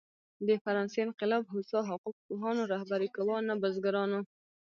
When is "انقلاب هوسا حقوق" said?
1.07-2.15